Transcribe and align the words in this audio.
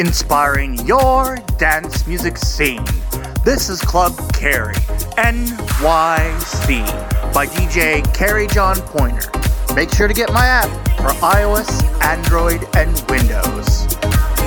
inspiring 0.00 0.78
your 0.86 1.36
dance 1.58 2.06
music 2.06 2.38
scene. 2.38 2.82
This 3.44 3.68
is 3.68 3.82
Club 3.82 4.16
Carry, 4.32 4.72
NYC, 5.18 6.86
by 7.34 7.44
DJ 7.46 8.02
Carrie 8.14 8.46
John 8.46 8.76
Pointer. 8.76 9.30
Make 9.74 9.90
sure 9.92 10.08
to 10.08 10.14
get 10.14 10.32
my 10.32 10.46
app 10.46 10.70
for 10.96 11.10
iOS, 11.20 11.68
Android, 12.00 12.66
and 12.74 12.90
Windows. 13.10 13.86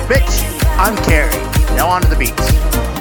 Bitch, 0.08 0.66
I'm 0.76 0.96
Carrie. 1.04 1.30
Now 1.76 1.88
on 1.88 2.02
to 2.02 2.08
the 2.08 2.16
beats. 2.16 2.93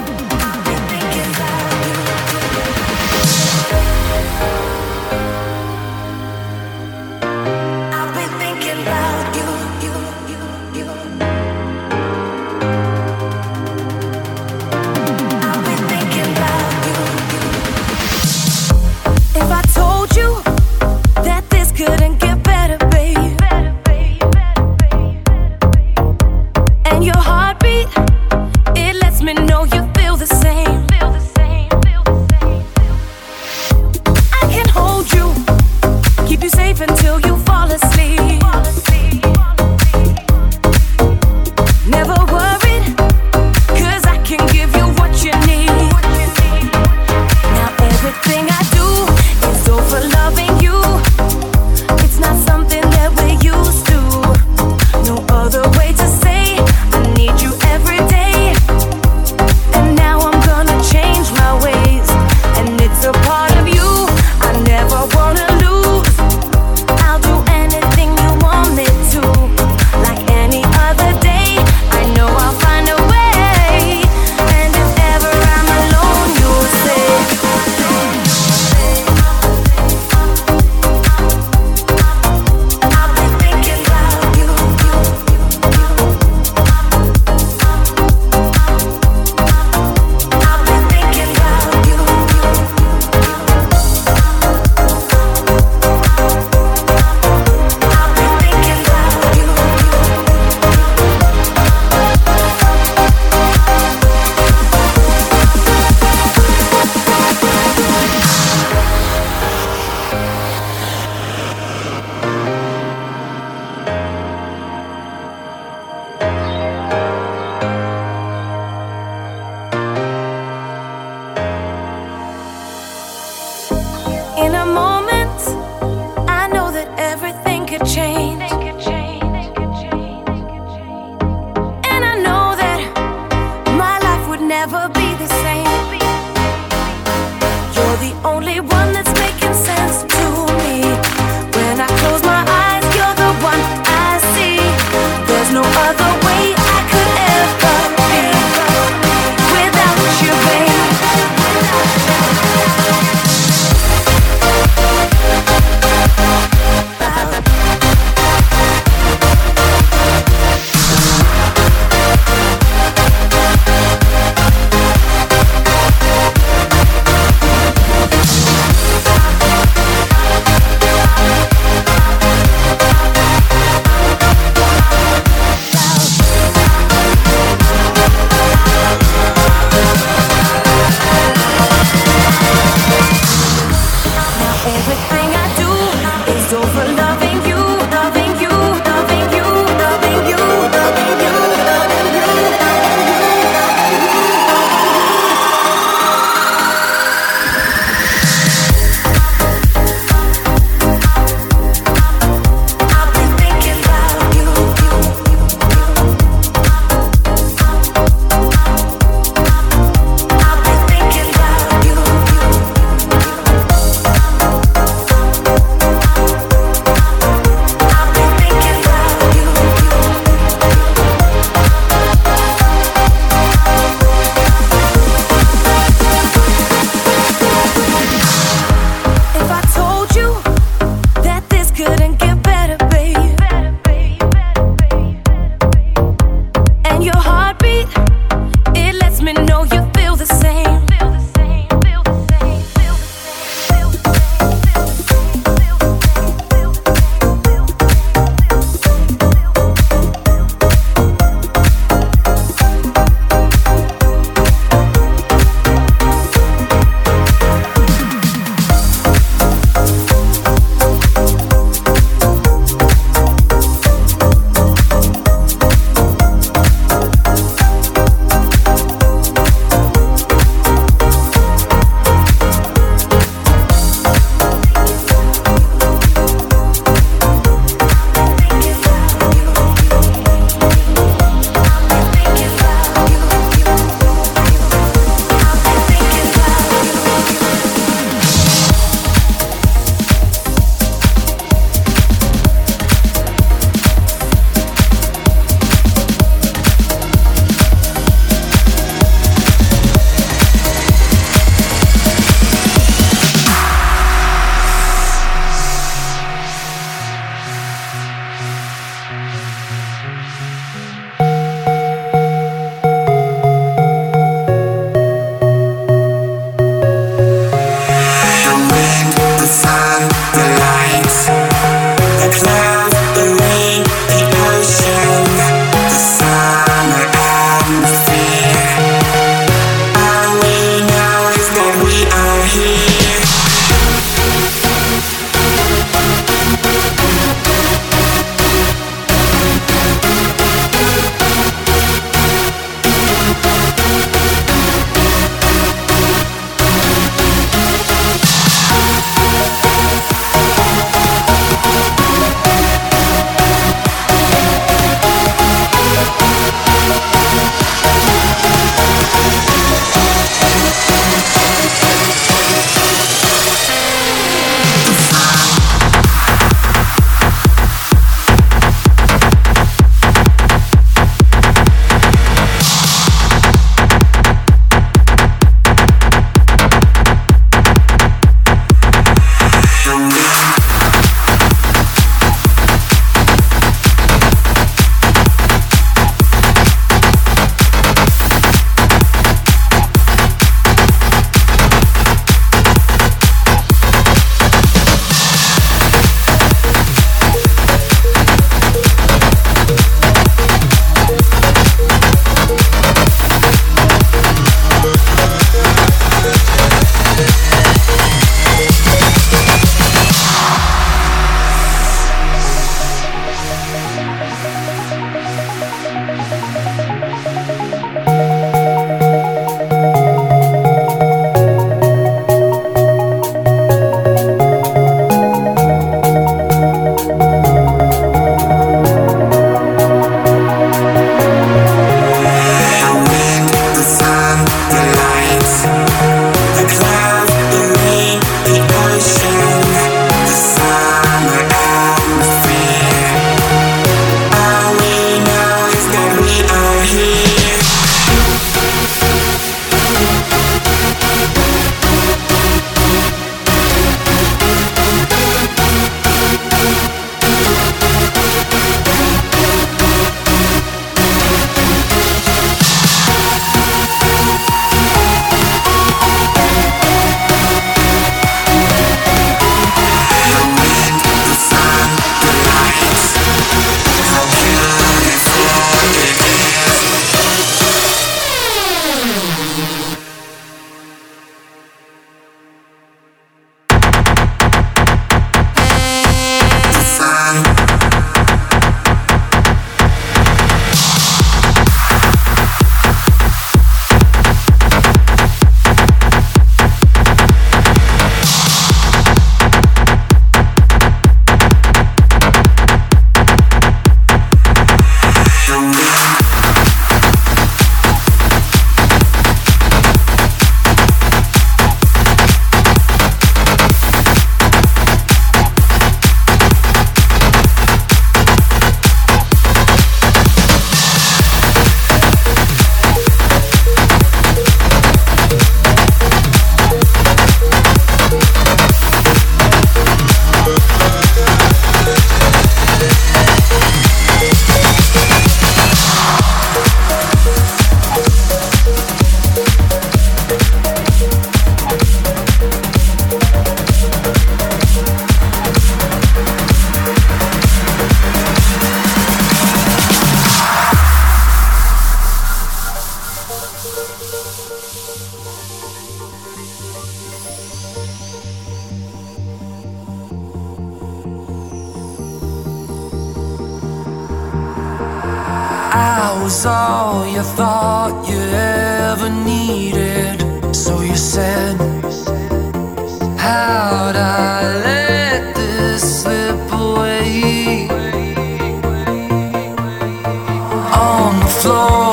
todo 581.54 581.93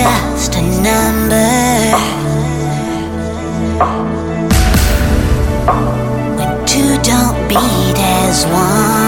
just 0.00 0.54
a 0.54 0.62
number. 0.62 1.50
When 6.36 6.66
two 6.66 6.96
don't 7.02 7.48
beat 7.48 7.98
as 7.98 8.46
one. 8.46 8.99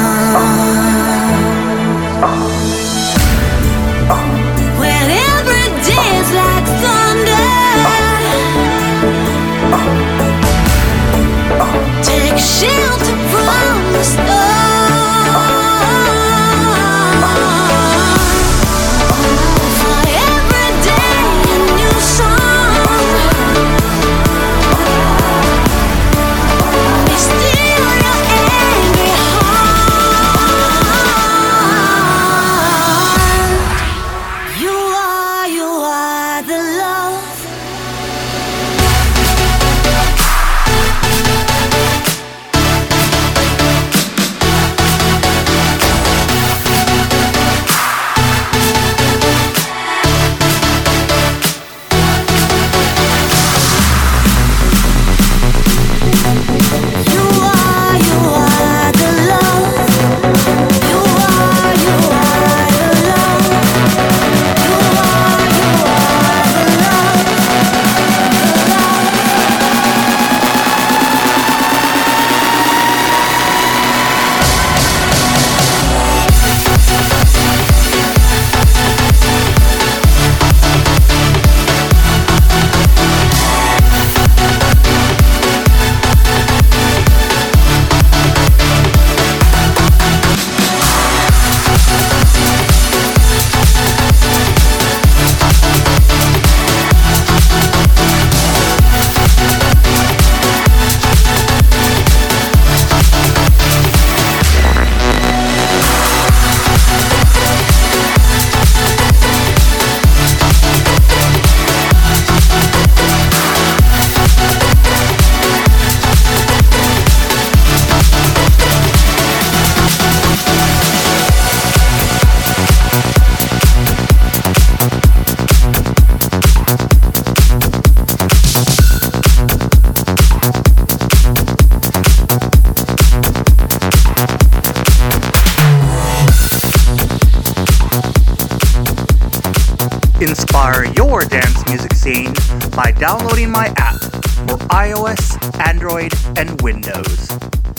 Downloading 143.02 143.50
my 143.50 143.66
app 143.78 144.00
for 144.46 144.58
iOS, 144.70 145.36
Android, 145.58 146.12
and 146.38 146.62
Windows. 146.62 147.26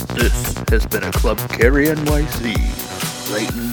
This 0.08 0.54
has 0.68 0.86
been 0.86 1.04
a 1.04 1.12
Club 1.14 1.38
Carry 1.48 1.86
NYC 1.86 2.54
blatant 3.30 3.73